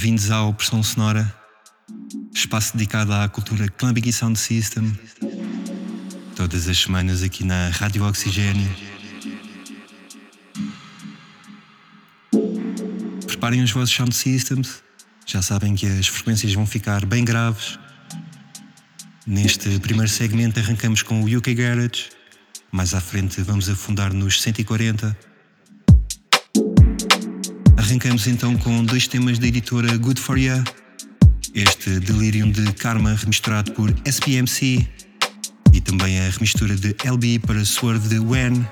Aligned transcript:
Bem-vindos 0.00 0.30
ao 0.30 0.54
Pressão 0.54 0.80
Sonora, 0.80 1.34
espaço 2.32 2.76
dedicado 2.76 3.12
à 3.12 3.28
cultura 3.28 3.66
e 4.06 4.12
Sound 4.12 4.38
System. 4.38 4.96
Todas 6.36 6.68
as 6.68 6.78
semanas 6.78 7.24
aqui 7.24 7.42
na 7.42 7.70
Rádio 7.70 8.04
Oxigênio. 8.04 8.70
Preparem 13.26 13.60
os 13.60 13.72
vossos 13.72 13.92
sound 13.92 14.14
systems. 14.14 14.84
Já 15.26 15.42
sabem 15.42 15.74
que 15.74 15.86
as 15.86 16.06
frequências 16.06 16.54
vão 16.54 16.64
ficar 16.64 17.04
bem 17.04 17.24
graves. 17.24 17.76
Neste 19.26 19.80
primeiro 19.80 20.08
segmento 20.08 20.60
arrancamos 20.60 21.02
com 21.02 21.24
o 21.24 21.38
UK 21.38 21.54
Garage. 21.54 22.10
Mais 22.70 22.94
à 22.94 23.00
frente 23.00 23.42
vamos 23.42 23.68
afundar 23.68 24.12
nos 24.12 24.40
140. 24.42 25.18
Arrancamos 27.88 28.26
então 28.26 28.54
com 28.58 28.84
dois 28.84 29.08
temas 29.08 29.38
da 29.38 29.46
editora 29.46 29.96
Good 29.96 30.20
For 30.20 30.36
Ya. 30.36 30.62
Este 31.54 31.98
Delirium 31.98 32.50
de 32.50 32.70
Karma 32.74 33.14
remisturado 33.14 33.72
por 33.72 33.90
SPMC 34.04 34.86
e 35.72 35.80
também 35.80 36.20
a 36.20 36.28
remistura 36.28 36.76
de 36.76 36.94
LB 37.02 37.38
para 37.46 37.64
Swerve 37.64 38.06
de 38.10 38.18
When. 38.18 38.62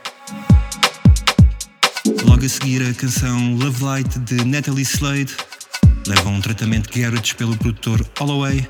Logo 2.27 2.45
a 2.45 2.49
seguir 2.49 2.87
a 2.87 2.93
canção 2.93 3.55
Love 3.55 3.83
Light 3.83 4.19
de 4.19 4.45
Natalie 4.45 4.85
Slade 4.85 5.35
leva 6.07 6.29
um 6.29 6.43
tratamento 6.43 6.91
garage 6.95 7.35
pelo 7.37 7.57
produtor 7.57 8.07
Holloway. 8.21 8.69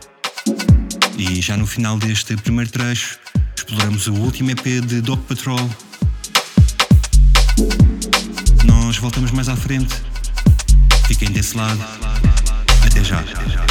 E 1.19 1.43
já 1.43 1.57
no 1.57 1.67
final 1.67 1.99
deste 1.99 2.37
primeiro 2.37 2.71
trecho 2.71 3.19
exploramos 3.57 4.07
o 4.07 4.15
último 4.15 4.53
EP 4.53 4.81
de 4.87 5.01
Dog 5.01 5.21
Patrol. 5.23 5.69
Nós 8.65 8.97
voltamos 8.99 9.33
mais 9.33 9.49
à 9.49 9.57
frente. 9.57 10.07
Fiquem 11.07 11.31
desse 11.31 11.57
lado. 11.57 11.81
Até 12.85 13.03
já. 13.05 13.21
Até 13.21 13.49
já. 13.49 13.66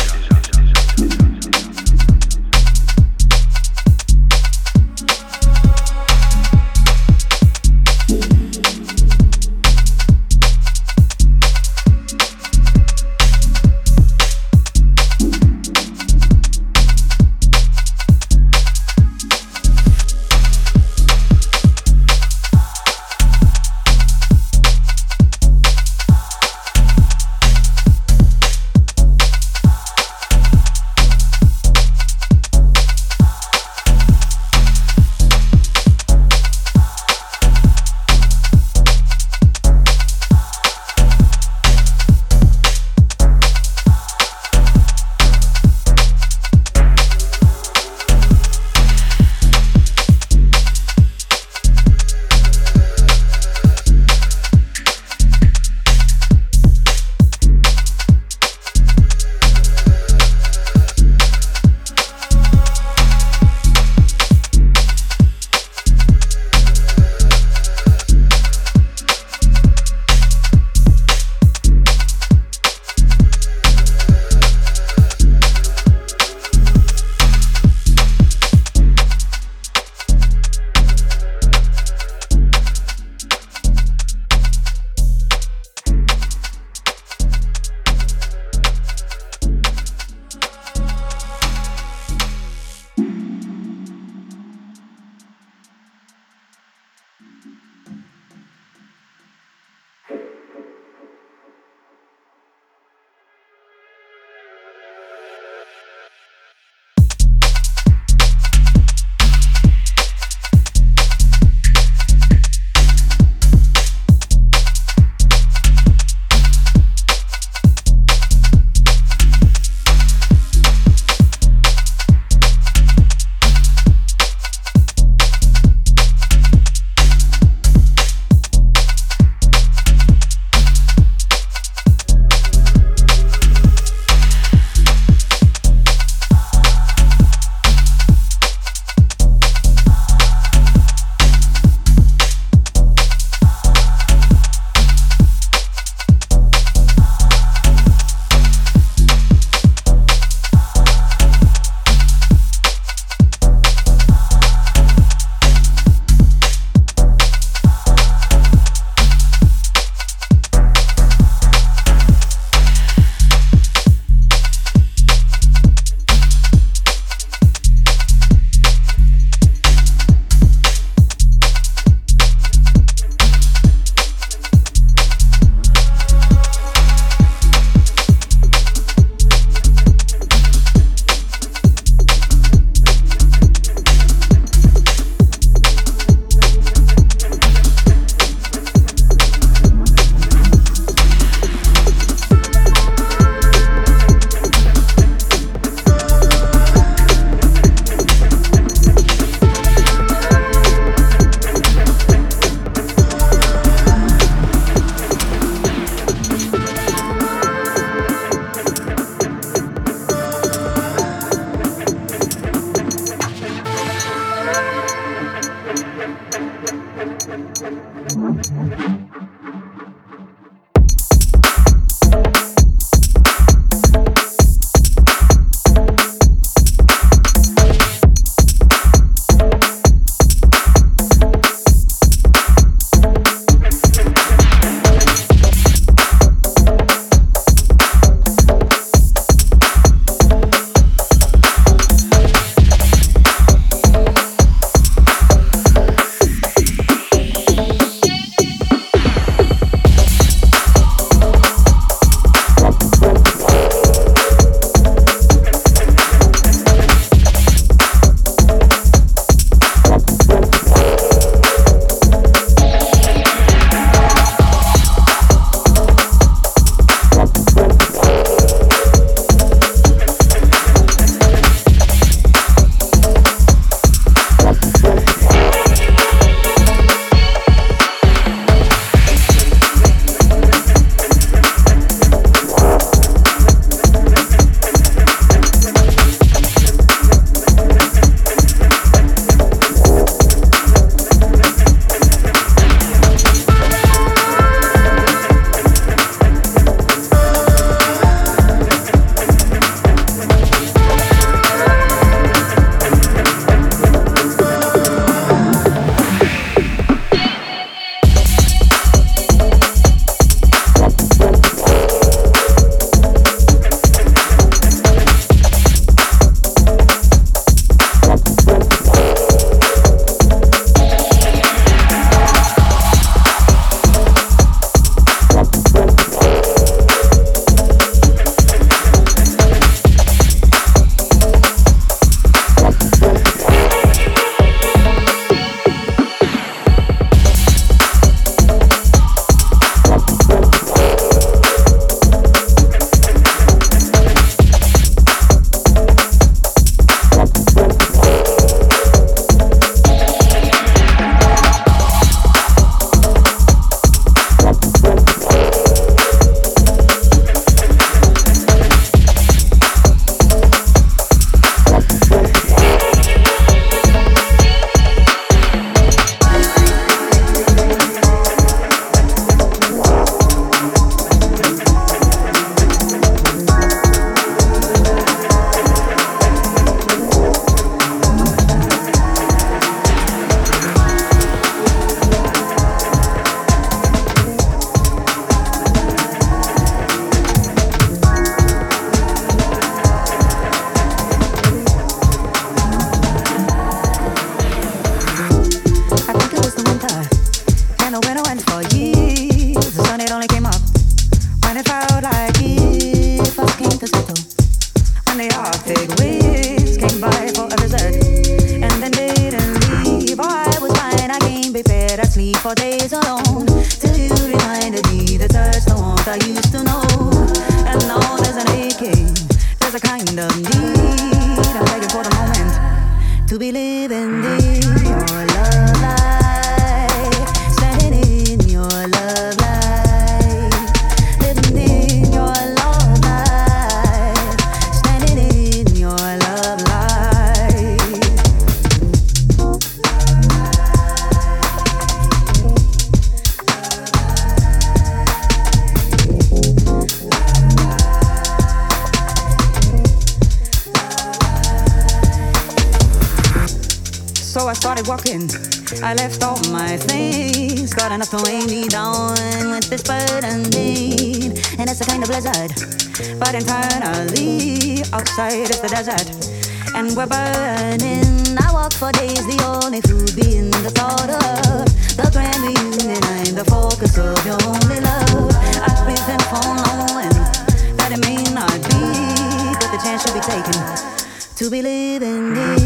to 481.35 481.49
believe 481.49 482.01
in 482.01 482.33
me. 482.33 482.64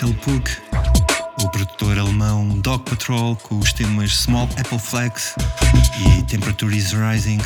Marcel 0.00 0.14
Pug, 0.22 0.48
o 1.42 1.48
produtor 1.48 1.98
alemão 1.98 2.50
Dog 2.60 2.84
Patrol 2.88 3.34
com 3.34 3.58
os 3.58 3.72
temas 3.72 4.16
Small 4.16 4.48
Apple 4.56 4.78
Flags 4.78 5.34
e 5.98 6.22
Temperature 6.22 6.76
is 6.76 6.92
Rising. 6.92 7.40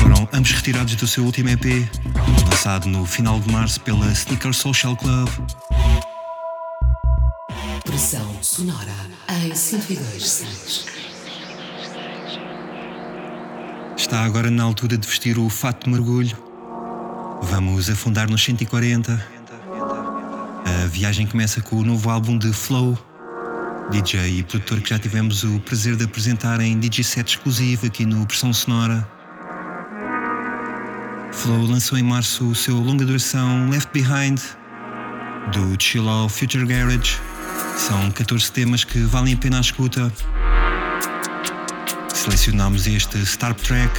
Foram 0.00 0.28
ambos 0.32 0.50
retirados 0.50 0.96
do 0.96 1.06
seu 1.06 1.22
último 1.22 1.50
EP, 1.50 1.88
lançado 2.50 2.88
no 2.88 3.06
final 3.06 3.38
de 3.38 3.52
março 3.52 3.80
pela 3.82 4.10
Sneaker 4.10 4.52
Social 4.52 4.96
Club. 4.96 5.28
Pressão 7.84 8.36
sonora 8.42 8.96
em 9.28 9.50
102.6. 9.50 10.86
Está 13.96 14.24
agora 14.24 14.50
na 14.50 14.64
altura 14.64 14.98
de 14.98 15.06
vestir 15.06 15.38
o 15.38 15.48
fato 15.48 15.84
de 15.84 15.90
mergulho. 15.90 16.36
Vamos 17.42 17.88
afundar 17.88 18.28
nos 18.28 18.42
140 18.42 19.33
a 20.64 20.86
viagem 20.86 21.26
começa 21.26 21.60
com 21.60 21.76
o 21.76 21.84
novo 21.84 22.08
álbum 22.08 22.38
de 22.38 22.50
Flow, 22.52 22.98
DJ 23.90 24.38
e 24.38 24.42
produtor 24.42 24.80
que 24.80 24.90
já 24.90 24.98
tivemos 24.98 25.44
o 25.44 25.60
prazer 25.60 25.94
de 25.94 26.04
apresentar 26.04 26.58
em 26.60 26.78
DJ 26.78 27.04
set 27.04 27.28
exclusivo 27.28 27.86
aqui 27.86 28.06
no 28.06 28.26
Pressão 28.26 28.52
Sonora. 28.52 29.06
Flow 31.32 31.66
lançou 31.66 31.98
em 31.98 32.02
março 32.02 32.48
o 32.48 32.54
seu 32.54 32.78
longa 32.78 33.04
duração 33.04 33.68
Left 33.68 33.90
Behind, 33.92 34.40
do 35.52 35.76
Chill 35.78 36.08
Out 36.08 36.32
Future 36.32 36.64
Garage. 36.64 37.20
São 37.76 38.10
14 38.10 38.50
temas 38.50 38.84
que 38.84 39.00
valem 39.00 39.34
a 39.34 39.36
pena 39.36 39.58
a 39.58 39.60
escuta. 39.60 40.10
Selecionamos 42.14 42.86
este 42.86 43.24
Star 43.26 43.54
Track 43.54 43.92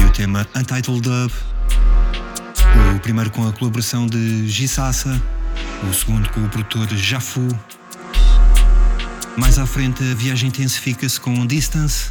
e 0.00 0.04
o 0.04 0.10
tema 0.10 0.44
Untitled 0.56 1.00
Dub, 1.00 1.32
o 2.96 3.00
primeiro 3.00 3.30
com 3.30 3.46
a 3.46 3.52
colaboração 3.52 4.06
de 4.06 4.48
Gisassa 4.48 5.37
o 5.86 5.94
segundo 5.94 6.28
com 6.30 6.44
o 6.44 6.48
produtor 6.48 6.88
Jafu. 6.96 7.46
Mais 9.36 9.58
à 9.58 9.66
frente 9.66 10.02
a 10.02 10.14
viagem 10.14 10.48
intensifica-se 10.48 11.20
com 11.20 11.46
Distance, 11.46 12.10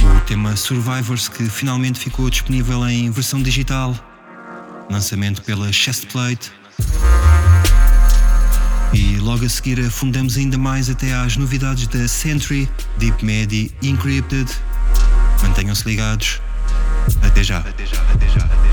o 0.00 0.20
tema 0.22 0.56
Survivors 0.56 1.28
que 1.28 1.44
finalmente 1.44 1.98
ficou 1.98 2.30
disponível 2.30 2.86
em 2.88 3.10
versão 3.10 3.42
digital, 3.42 3.94
lançamento 4.90 5.42
pela 5.42 5.70
Chestplate. 5.72 6.52
E 8.94 9.18
logo 9.18 9.44
a 9.44 9.48
seguir 9.48 9.80
afundamos 9.80 10.38
ainda 10.38 10.56
mais 10.56 10.88
até 10.88 11.14
às 11.14 11.36
novidades 11.36 11.86
da 11.88 12.08
Sentry, 12.08 12.68
Deep 12.96 13.22
Medi 13.22 13.70
Encrypted. 13.82 14.50
Mantenham-se 15.42 15.86
ligados. 15.86 16.40
Até 17.22 17.44
já. 17.44 17.58
Até 17.58 17.84
já, 17.84 18.00
até 18.00 18.28
já, 18.28 18.40
até 18.40 18.62
já. 18.62 18.67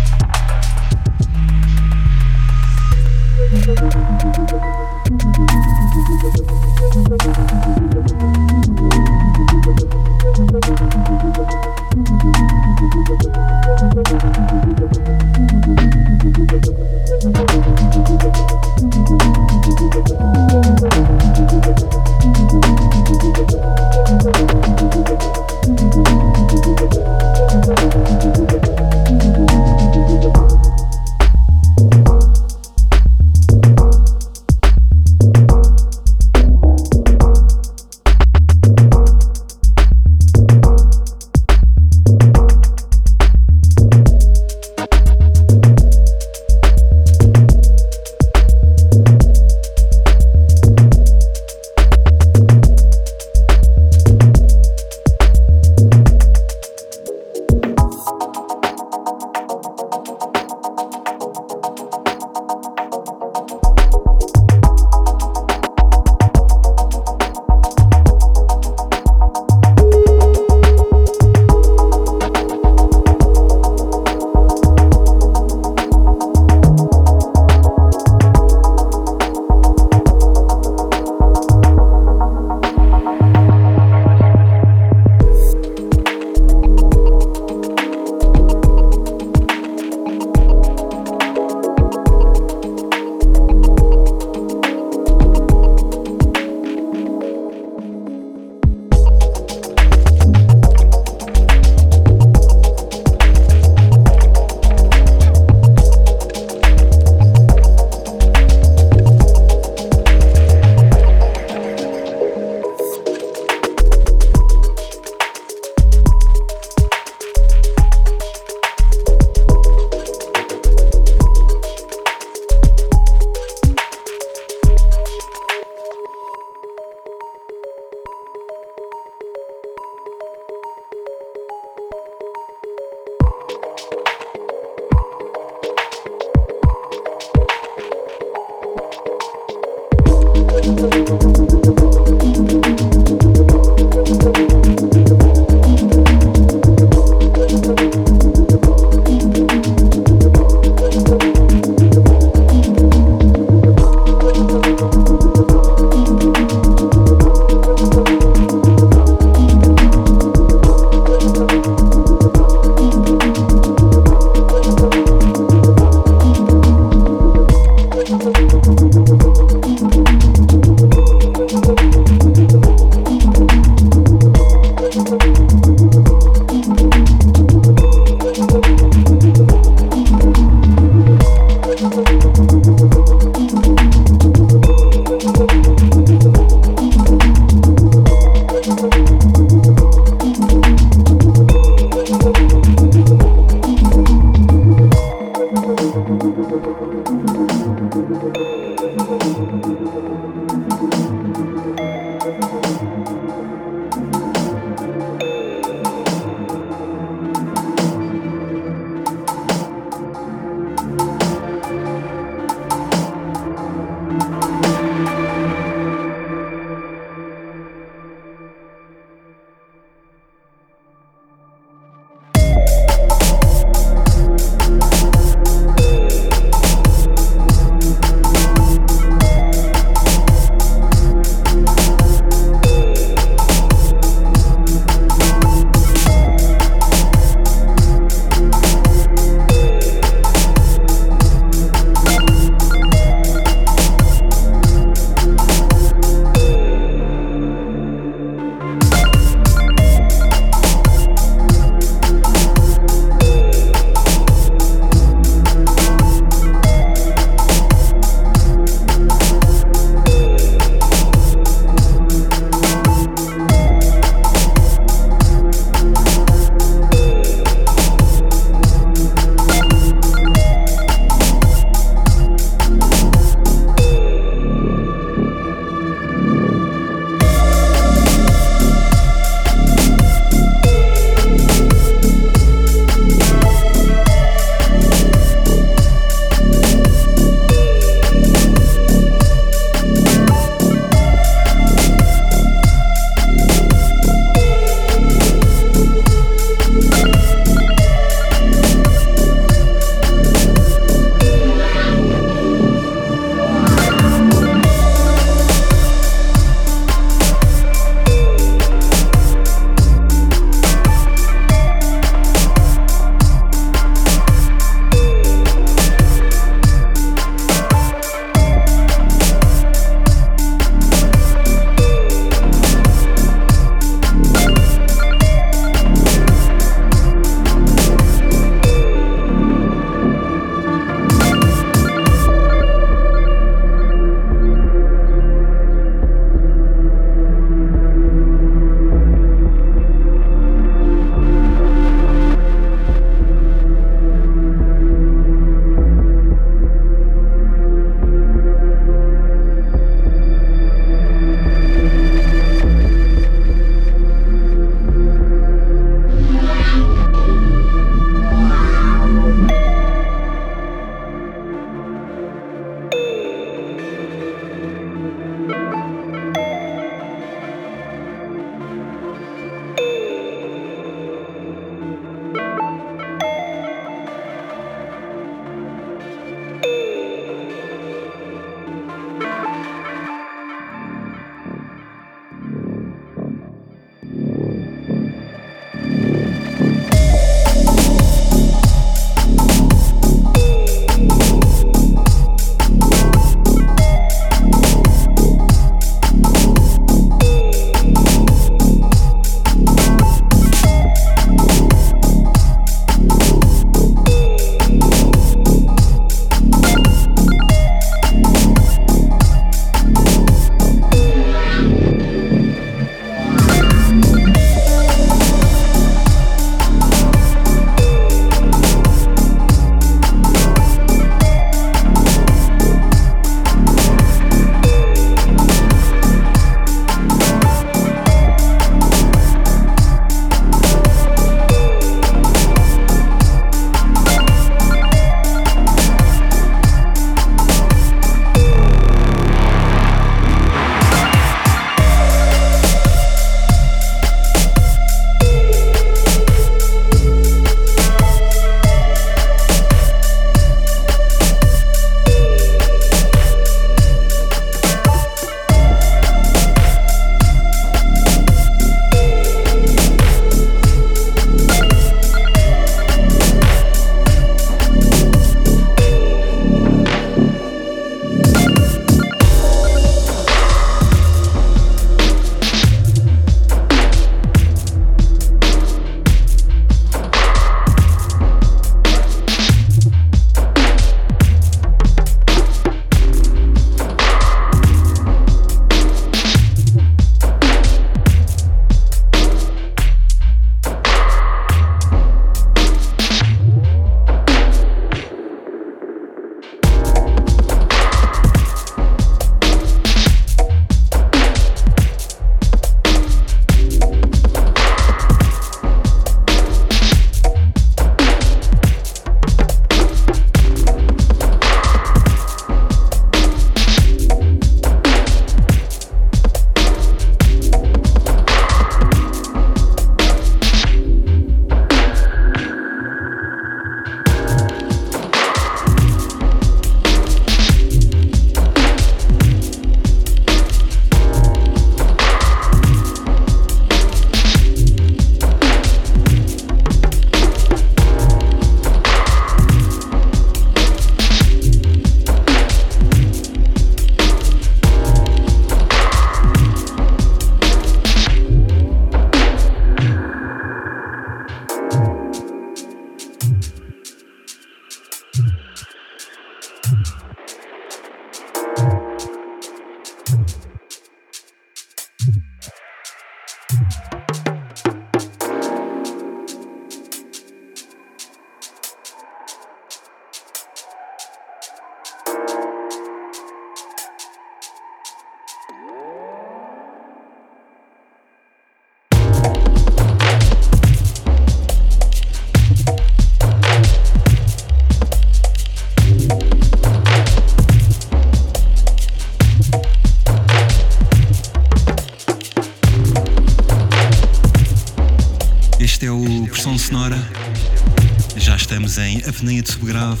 Estamos 599.22 599.34
em 599.34 599.38
Avenida 599.38 599.42
de 599.42 599.52
Subgrave. 599.52 600.00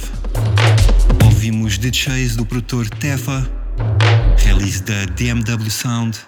Ouvimos 1.24 1.78
The 1.78 1.92
Chase 1.92 2.36
do 2.36 2.44
produtor 2.44 2.88
Tefa, 2.88 3.48
release 4.38 4.82
da 4.82 5.04
DMW 5.14 5.70
Sound. 5.70 6.18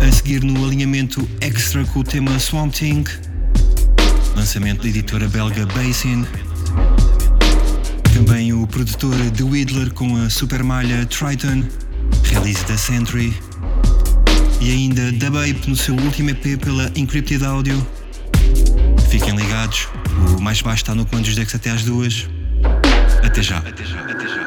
A 0.00 0.10
seguir 0.10 0.42
no 0.42 0.64
alinhamento 0.64 1.28
extra 1.42 1.84
com 1.84 2.00
o 2.00 2.04
tema 2.04 2.38
Swamp 2.38 2.72
Thing, 2.72 3.04
lançamento 4.34 4.82
da 4.82 4.88
editora 4.88 5.28
belga 5.28 5.66
Basin. 5.66 6.26
Também 8.14 8.54
o 8.54 8.66
produtor 8.66 9.14
The 9.36 9.42
Whittler 9.42 9.92
com 9.92 10.16
a 10.16 10.30
super 10.30 10.62
malha 10.62 11.04
Triton, 11.04 11.64
release 12.22 12.64
da 12.64 12.78
Sentry. 12.78 13.36
E 14.62 14.70
ainda 14.70 15.12
Da 15.12 15.30
Babe 15.30 15.60
no 15.66 15.76
seu 15.76 15.94
último 15.94 16.30
EP 16.30 16.58
pela 16.58 16.90
Encrypted 16.96 17.44
Audio. 17.44 17.86
Fiquem 19.10 19.36
ligados, 19.36 19.88
o 20.38 20.40
mais 20.40 20.60
baixo 20.62 20.82
está 20.82 20.94
no 20.94 21.04
comando 21.06 21.24
dos 21.26 21.34
decks 21.34 21.54
até 21.54 21.70
às 21.70 21.82
duas. 21.84 22.28
Até 23.22 23.42
já. 23.42 23.58
Até 23.58 23.84
já. 23.84 24.00
Até 24.00 24.28
já. 24.28 24.43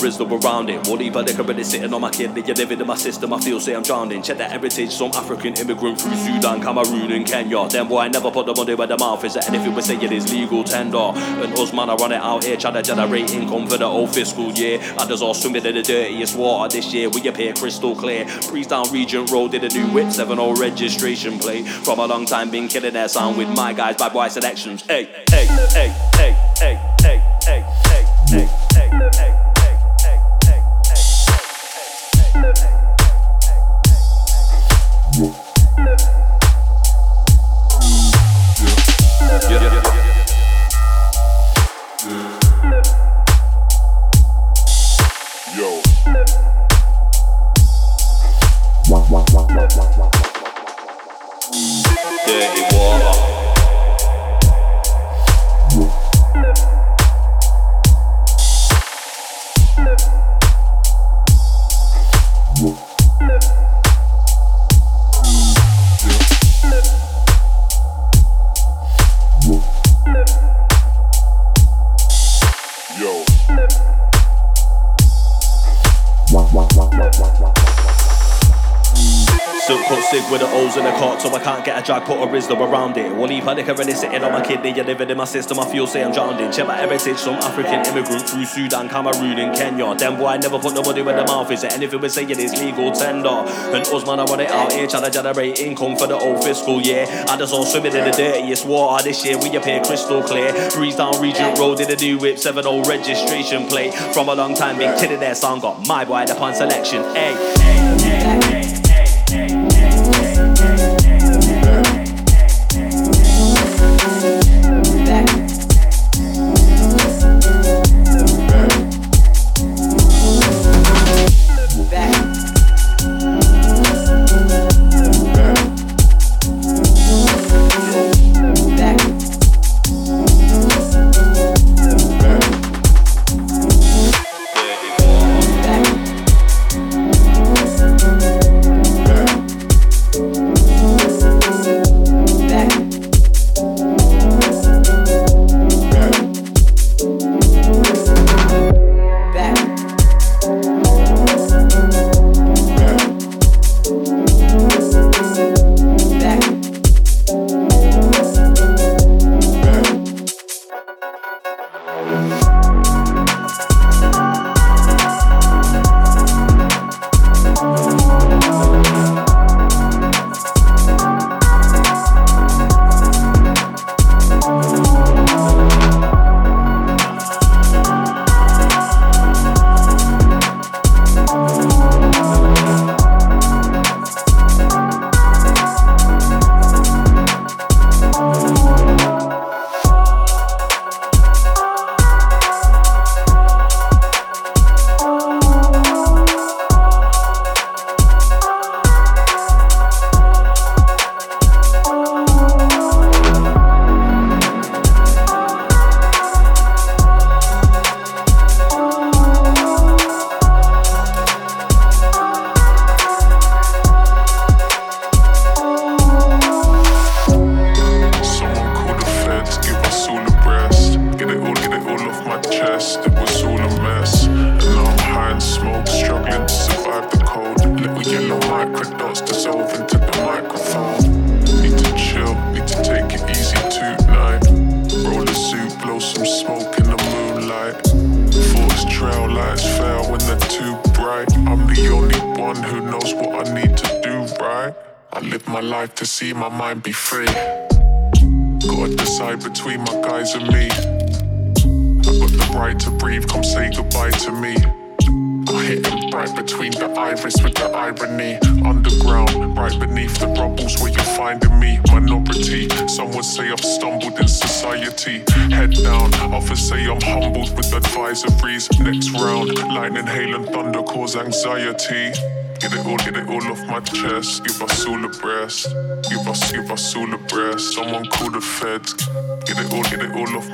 Put 0.00 0.20
a 0.20 0.24
Rizzler 0.24 0.44
around 0.44 0.70
it. 0.70 0.86
Won't 0.86 1.00
leave 1.00 1.16
a 1.16 1.22
liquor 1.22 1.42
really 1.42 1.64
sitting 1.64 1.92
on 1.92 2.00
my 2.00 2.10
kidney, 2.10 2.42
you're 2.42 2.56
living 2.56 2.80
in 2.80 2.86
my 2.86 2.96
system, 2.96 3.32
I 3.32 3.40
feel 3.40 3.60
say 3.60 3.74
I'm 3.74 3.82
drowning. 3.82 4.22
Check 4.22 4.38
that 4.38 4.50
heritage, 4.50 4.90
some 4.92 5.10
African 5.12 5.54
immigrant 5.54 6.00
through 6.00 6.16
Sudan, 6.16 6.60
Cameroon, 6.60 7.12
and 7.12 7.26
Kenya. 7.26 7.68
Then 7.68 7.88
boy, 7.88 8.00
I 8.00 8.08
never 8.08 8.30
put 8.30 8.46
the 8.46 8.54
money 8.54 8.74
where 8.74 8.86
the 8.86 8.98
mouth 8.98 9.24
is, 9.24 9.36
it 9.36 9.74
was 9.74 9.86
saying 9.86 10.02
it 10.02 10.12
is 10.12 10.32
legal 10.32 10.64
tender. 10.64 10.98
And 10.98 11.52
us 11.58 11.72
man, 11.72 11.90
I 11.90 11.94
run 11.94 12.12
it 12.12 12.22
out 12.22 12.44
here, 12.44 12.56
trying 12.56 12.74
to 12.74 12.82
generate 12.82 13.32
income 13.32 13.66
for 13.66 13.76
the 13.76 13.84
old 13.84 14.14
fiscal 14.14 14.50
year. 14.52 14.80
I 14.98 15.06
just 15.06 15.22
all 15.22 15.34
swimming 15.34 15.64
in 15.64 15.74
the 15.74 15.82
dirtiest 15.82 16.36
water 16.36 16.76
this 16.76 16.92
year, 16.92 17.08
we 17.08 17.26
appear 17.28 17.52
crystal 17.52 17.94
clear. 17.94 18.26
Breeze 18.48 18.68
down 18.68 18.90
Regent 18.92 19.30
Road, 19.30 19.52
did 19.52 19.64
a 19.64 19.68
new 19.68 19.86
whip, 19.92 20.10
7 20.10 20.36
0 20.36 20.54
registration 20.54 21.38
plate. 21.38 21.66
From 21.66 21.98
a 21.98 22.06
long 22.06 22.26
time, 22.26 22.50
been 22.50 22.68
killing 22.68 22.94
their 22.94 23.08
sound 23.08 23.36
with 23.36 23.48
my 23.48 23.72
guys, 23.72 23.96
bad 23.96 24.12
boy 24.12 24.28
selections. 24.28 24.82
Hey, 24.82 25.04
hey, 25.30 25.46
hey, 25.46 25.88
hey, 26.14 26.52
hey, 26.58 26.89
I 81.40 81.42
can't 81.42 81.64
get 81.64 81.82
a 81.82 81.86
drag, 81.86 82.04
put 82.04 82.18
a 82.18 82.62
around 82.62 82.96
it. 82.96 83.14
Will 83.14 83.28
leave 83.28 83.46
a 83.46 83.54
liquor 83.54 83.74
really 83.74 83.92
sitting 83.92 84.22
on 84.22 84.32
my 84.32 84.42
kidney. 84.42 84.72
You're 84.72 84.84
living 84.84 85.08
in 85.08 85.16
my 85.16 85.24
system, 85.24 85.58
I 85.60 85.70
feel 85.70 85.86
say 85.86 86.02
I'm 86.02 86.12
drowning. 86.12 86.50
Check 86.50 86.66
my 86.66 86.76
heritage, 86.76 87.18
some 87.18 87.36
African 87.36 87.86
immigrant 87.86 88.28
through 88.28 88.44
Sudan, 88.44 88.88
Cameroon, 88.88 89.38
and 89.38 89.56
Kenya. 89.56 89.94
Then 89.94 90.18
boy, 90.18 90.26
I 90.26 90.36
never 90.38 90.58
put 90.58 90.74
the 90.74 90.82
money 90.82 91.02
where 91.02 91.16
the 91.16 91.24
mouth 91.24 91.50
is. 91.50 91.64
And 91.64 91.72
anything 91.72 92.00
we 92.00 92.08
say 92.08 92.24
it 92.24 92.38
is 92.38 92.60
legal 92.60 92.92
tender. 92.92 93.28
And 93.28 93.86
us 93.86 94.06
man, 94.06 94.20
I 94.20 94.24
want 94.24 94.40
it 94.40 94.50
out 94.50 94.72
here, 94.72 94.86
trying 94.86 95.04
to 95.04 95.10
generate 95.10 95.58
income 95.60 95.96
for 95.96 96.06
the 96.06 96.18
old 96.18 96.44
fiscal 96.44 96.80
year. 96.80 97.06
I 97.28 97.36
just 97.36 97.54
all 97.54 97.64
swimming 97.64 97.94
in 97.94 98.04
the 98.04 98.12
dirtiest 98.12 98.66
water 98.66 99.04
this 99.04 99.24
year. 99.24 99.38
We 99.38 99.54
appear 99.56 99.82
crystal 99.82 100.22
clear. 100.22 100.52
Breeze 100.70 100.96
down 100.96 101.20
Regent 101.22 101.58
Road 101.58 101.80
in 101.80 101.90
a 101.90 101.96
new 101.96 102.18
whip, 102.18 102.38
7 102.38 102.62
0 102.62 102.82
registration 102.84 103.66
plate. 103.68 103.94
From 103.94 104.28
a 104.28 104.34
long 104.34 104.54
time, 104.54 104.78
been 104.78 104.98
killing 104.98 105.20
their 105.20 105.34
song. 105.34 105.60
Got 105.60 105.86
my 105.86 106.04
boy, 106.04 106.26
the 106.26 106.34
pun 106.34 106.54
selection. 106.54 107.02
Hey, 107.14 107.34
hey, 107.58 107.98
hey, 108.02 108.40
hey. 108.42 108.79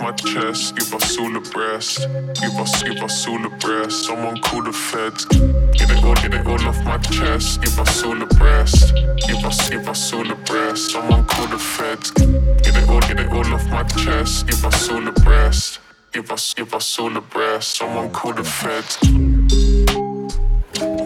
my 0.07 0.13
chest, 0.13 0.77
give 0.77 0.95
us 0.95 1.19
all 1.19 1.37
a 1.37 1.41
breast. 1.41 1.99
Give 2.41 2.57
us, 2.63 2.83
give 2.85 3.03
us 3.03 3.27
all 3.27 3.45
a 3.45 3.51
breast. 3.59 4.05
Someone 4.05 4.41
call 4.41 4.63
the 4.63 4.73
feds. 4.73 5.25
Get 5.25 5.91
it 5.91 6.05
all, 6.05 6.15
get 6.15 6.33
it 6.33 6.47
all 6.47 6.69
off 6.69 6.81
my 6.85 6.99
chest. 6.99 7.61
Give 7.61 7.77
us 7.81 8.05
all 8.05 8.23
a 8.23 8.27
breast. 8.27 8.95
Give 9.27 9.45
us, 9.45 9.69
give 9.69 9.89
us 9.89 10.13
all 10.13 10.31
a 10.31 10.37
breast. 10.37 10.93
Someone 10.93 11.25
call 11.27 11.49
the 11.49 11.59
feds. 11.59 12.13
Get 12.13 12.77
it 12.77 12.89
all, 12.89 13.01
get 13.01 13.19
it 13.19 13.33
all 13.33 13.53
off 13.53 13.67
my 13.69 13.83
chest. 13.83 14.47
Give 14.47 14.65
us 14.65 14.89
all 14.89 15.09
a 15.09 15.11
breast. 15.11 15.81
Give 16.13 16.31
us, 16.31 16.55
give 16.55 16.73
us 16.73 16.99
all 17.01 17.17
a 17.17 17.21
breast. 17.21 17.77
Someone 17.77 18.11
call 18.13 18.33
the 18.33 18.45
feds. 18.45 18.99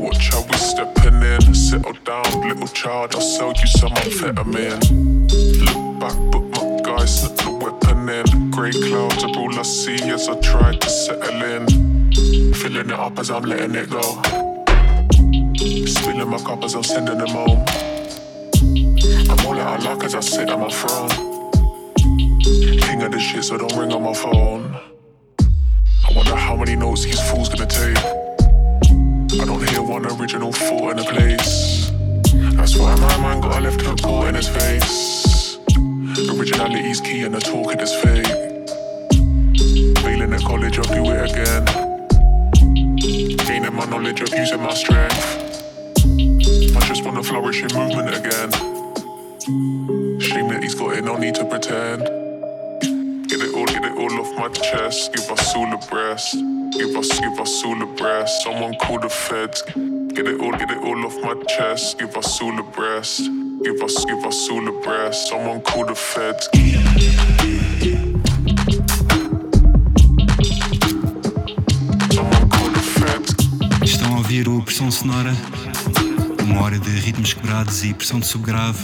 Watch 0.04 0.28
how 0.28 0.42
we 0.42 0.56
stepping 0.58 1.22
in. 1.22 1.54
Settle 1.54 1.94
down, 2.04 2.28
little 2.46 2.68
child. 2.68 3.14
I'll 3.14 3.22
sell 3.22 3.54
you 3.60 3.66
some 3.66 3.92
amphetamine. 3.92 4.82
Look 5.64 6.00
back, 6.00 6.16
but 6.32 6.42
my 6.54 6.80
guys 6.82 7.22
not 7.22 7.49
the 7.60 7.70
weapon 7.70 8.08
in. 8.08 8.50
Grey 8.50 8.72
clouds 8.72 9.24
are 9.24 9.36
all 9.36 9.58
I 9.58 9.62
see 9.62 10.10
as 10.10 10.28
I 10.28 10.38
try 10.40 10.76
to 10.76 10.90
settle 10.90 11.42
in. 11.42 12.52
Filling 12.54 12.90
it 12.90 12.92
up 12.92 13.18
as 13.18 13.30
I'm 13.30 13.44
letting 13.44 13.74
it 13.74 13.90
go. 13.90 14.02
Spilling 15.86 16.28
my 16.28 16.38
cup 16.38 16.64
as 16.64 16.74
I'm 16.74 16.82
sending 16.82 17.18
them 17.18 17.28
home. 17.28 17.64
I'm 19.30 19.46
all 19.46 19.58
out 19.58 19.78
of 19.78 19.84
luck 19.84 20.04
as 20.04 20.14
I 20.14 20.20
sit 20.20 20.50
on 20.50 20.60
my 20.60 20.68
throne. 20.68 21.10
King 22.80 23.02
of 23.02 23.12
the 23.12 23.18
shit, 23.20 23.44
so 23.44 23.58
don't 23.58 23.76
ring 23.76 23.92
on 23.92 24.02
my 24.02 24.14
phone. 24.14 24.76
I 25.40 26.12
wonder 26.14 26.34
how 26.34 26.56
many 26.56 26.76
notes 26.76 27.04
these 27.04 27.20
fools 27.30 27.48
gonna 27.48 27.66
take. 27.66 27.98
I 29.40 29.44
don't 29.44 29.68
hear 29.70 29.82
one 29.82 30.06
original 30.06 30.52
thought 30.52 30.92
in 30.92 30.98
a 30.98 31.04
place. 31.04 31.90
That's 32.56 32.76
why 32.76 32.94
my 32.96 33.16
mind 33.18 33.42
got 33.42 33.58
a 33.58 33.60
left 33.60 33.80
hook 33.80 34.02
caught 34.02 34.28
in 34.28 34.34
his 34.34 34.48
face. 34.48 35.29
Originality's 36.18 37.00
key 37.00 37.22
and 37.22 37.34
the 37.34 37.40
talking 37.40 37.78
is 37.78 37.94
fake. 37.94 38.26
Failing 40.02 40.32
at 40.34 40.40
college, 40.42 40.76
I'll 40.76 40.84
do 40.84 41.04
it 41.08 41.30
again. 41.30 41.64
Gaining 43.46 43.72
my 43.72 43.84
knowledge 43.84 44.20
of 44.20 44.28
using 44.30 44.60
my 44.60 44.74
strength. 44.74 45.62
I 46.76 46.80
just 46.88 47.04
wanna 47.04 47.22
flourish 47.22 47.62
in 47.62 47.68
movement 47.78 48.08
again. 48.08 48.50
Shame 50.20 50.48
that 50.48 50.60
he's 50.64 50.74
got 50.74 50.96
it, 50.96 51.04
no 51.04 51.16
need 51.16 51.36
to 51.36 51.44
pretend. 51.44 52.02
Get 53.28 53.40
it 53.40 53.54
all, 53.54 53.66
get 53.66 53.84
it 53.84 53.96
all 53.96 54.20
off 54.20 54.36
my 54.36 54.48
chest. 54.48 55.14
Give 55.14 55.30
us 55.30 55.54
all 55.54 55.72
a 55.72 55.78
breast. 55.86 56.34
Give 56.72 56.96
us, 56.96 57.20
give 57.20 57.38
us 57.38 57.64
all 57.64 57.80
a 57.80 57.86
breast. 57.86 58.42
Someone 58.42 58.74
call 58.74 58.98
the 58.98 59.08
feds. 59.08 59.62
Get 59.62 60.26
it 60.26 60.40
all, 60.40 60.52
get 60.52 60.72
it 60.72 60.78
all 60.78 61.06
off 61.06 61.16
my 61.22 61.40
chest. 61.44 62.00
Give 62.00 62.16
us 62.16 62.42
all 62.42 62.58
a 62.58 62.64
breast. 62.64 63.20
Give 63.62 63.82
us, 63.82 64.04
give 64.06 64.24
us 64.24 64.48
all 64.48 64.66
a 64.66 64.72
breast. 64.80 65.28
Someone 65.28 65.60
call 65.60 65.84
the 65.84 65.94
feds. 65.94 66.48
Estão 73.82 74.14
a 74.14 74.16
ouvir 74.16 74.48
o 74.48 74.62
Pressão 74.62 74.90
Sonora, 74.90 75.34
uma 76.42 76.62
hora 76.62 76.78
de 76.78 76.90
ritmos 76.90 77.34
quebrados 77.34 77.84
e 77.84 77.92
pressão 77.92 78.18
de 78.18 78.26
subgrave, 78.26 78.78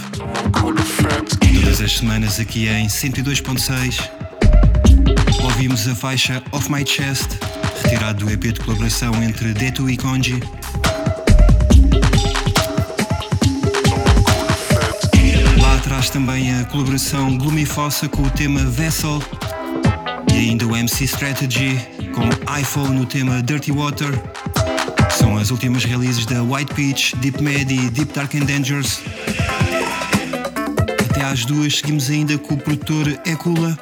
todas 0.51 1.81
as 1.81 1.97
semanas 1.97 2.39
aqui 2.39 2.67
em 2.67 2.87
102.6. 2.87 4.09
Ouvimos 5.43 5.87
a 5.87 5.95
faixa 5.95 6.43
Off 6.51 6.71
My 6.71 6.85
Chest, 6.85 7.29
retirado 7.83 8.25
do 8.25 8.31
EP 8.31 8.53
de 8.53 8.59
colaboração 8.59 9.23
entre 9.23 9.53
Detu 9.53 9.89
e 9.89 9.97
Konji. 9.97 10.39
Atrás 15.97 16.11
também 16.11 16.53
a 16.53 16.63
colaboração 16.65 17.35
Gloomy 17.39 17.65
Fossa 17.65 18.07
com 18.07 18.21
o 18.21 18.29
tema 18.29 18.63
Vessel 18.65 19.19
e 20.31 20.37
ainda 20.37 20.67
o 20.67 20.75
MC 20.75 21.05
Strategy 21.05 21.75
com 22.13 22.55
iPhone 22.55 22.99
no 22.99 23.03
tema 23.03 23.41
Dirty 23.41 23.71
Water. 23.71 24.11
São 25.09 25.35
as 25.35 25.49
últimas 25.49 25.85
releases 25.85 26.27
da 26.27 26.43
White 26.43 26.71
Peach, 26.75 27.15
Deep 27.15 27.41
Med 27.41 27.73
e 27.73 27.89
Deep 27.89 28.13
Dark 28.13 28.35
and 28.35 28.45
Dangerous. 28.45 29.01
Até 31.09 31.25
às 31.25 31.45
duas 31.45 31.79
seguimos 31.79 32.11
ainda 32.11 32.37
com 32.37 32.53
o 32.53 32.57
produtor 32.57 33.07
Ecula. 33.25 33.75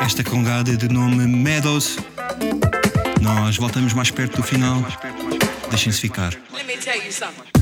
Esta 0.00 0.24
congada 0.24 0.78
de 0.78 0.88
nome 0.88 1.26
Meadows. 1.26 1.98
Nós 3.20 3.58
voltamos 3.58 3.92
mais 3.92 4.10
perto 4.10 4.38
do 4.38 4.42
final. 4.42 4.82
Deixem-se 5.68 6.00
ficar. 6.00 6.32
Let 6.54 6.66
me 6.66 6.78
tell 6.78 6.96
you 6.96 7.12
something. 7.12 7.55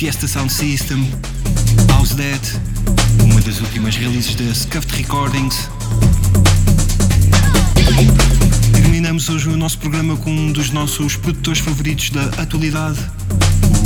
Fiesta 0.00 0.26
Sound 0.26 0.50
System, 0.50 1.06
House 1.90 2.14
Dead, 2.14 2.40
uma 3.22 3.38
das 3.42 3.60
últimas 3.60 3.96
releases 3.96 4.34
da 4.34 4.54
Scuffed 4.54 4.96
Recordings. 4.96 5.68
Terminamos 8.72 9.28
hoje 9.28 9.50
o 9.50 9.58
nosso 9.58 9.76
programa 9.78 10.16
com 10.16 10.30
um 10.30 10.52
dos 10.52 10.70
nossos 10.70 11.16
produtores 11.16 11.60
favoritos 11.60 12.08
da 12.08 12.24
atualidade, 12.42 12.98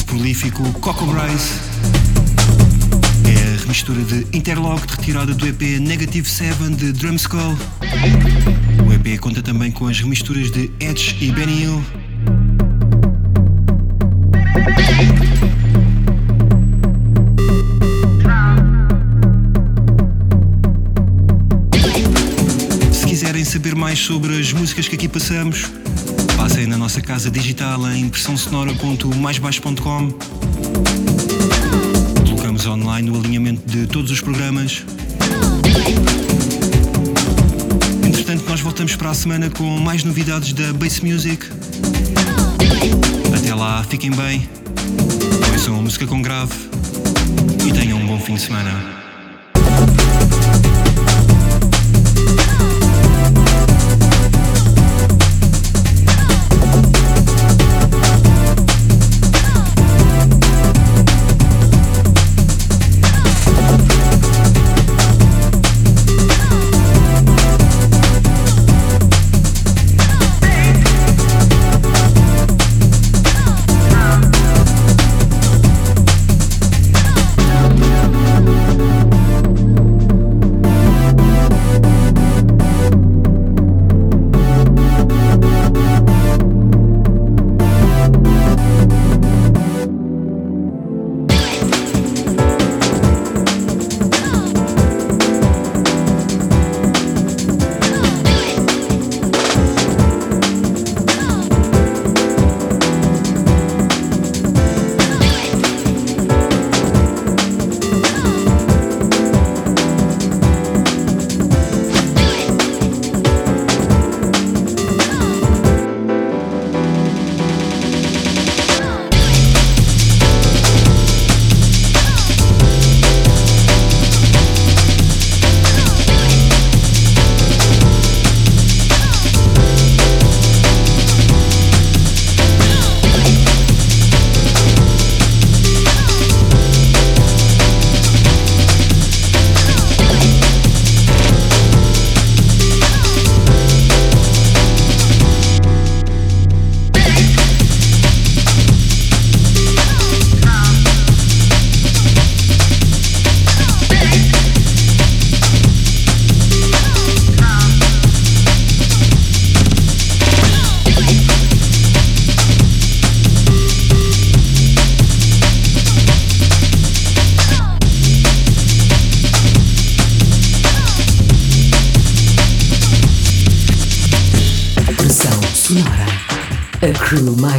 o 0.00 0.04
prolífico 0.04 0.62
Coco 0.74 1.04
Bryce. 1.06 1.58
É 3.26 3.56
a 3.56 3.60
remistura 3.62 4.00
de 4.04 4.24
Interlock 4.32 4.86
retirada 4.88 5.34
do 5.34 5.48
EP 5.48 5.80
Negative 5.80 6.30
7 6.30 6.76
de 6.76 6.92
Drumskull. 6.92 7.58
O 8.86 8.92
EP 8.92 9.18
conta 9.18 9.42
também 9.42 9.72
com 9.72 9.88
as 9.88 9.98
remisturas 9.98 10.52
de 10.52 10.70
Edge 10.78 11.16
e 11.20 11.32
Benny 11.32 11.62
Hill. 11.62 12.03
Mais 23.94 24.06
sobre 24.06 24.40
as 24.40 24.52
músicas 24.52 24.88
que 24.88 24.96
aqui 24.96 25.06
passamos, 25.06 25.70
passem 26.36 26.66
na 26.66 26.76
nossa 26.76 27.00
casa 27.00 27.30
digital 27.30 27.88
em 27.92 28.00
impressãosonora.maisbaixo.com. 28.00 30.12
Colocamos 32.28 32.66
online 32.66 33.08
o 33.08 33.16
alinhamento 33.16 33.62
de 33.70 33.86
todos 33.86 34.10
os 34.10 34.20
programas. 34.20 34.82
Entretanto, 38.04 38.44
nós 38.48 38.60
voltamos 38.60 38.96
para 38.96 39.10
a 39.10 39.14
semana 39.14 39.48
com 39.48 39.78
mais 39.78 40.02
novidades 40.02 40.52
da 40.54 40.72
Bass 40.72 40.98
Music. 40.98 41.46
Até 43.32 43.54
lá, 43.54 43.84
fiquem 43.84 44.10
bem, 44.10 44.48
ouçam 45.52 45.80
música 45.80 46.04
com 46.04 46.20
grave 46.20 46.52
e 47.64 47.72
tenham 47.72 48.00
um 48.00 48.06
bom 48.08 48.18
fim 48.18 48.34
de 48.34 48.40
semana. 48.40 49.03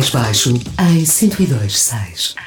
Mais 0.06 0.10
baixo 0.10 0.50
em 0.80 1.04
102.6. 1.04 2.45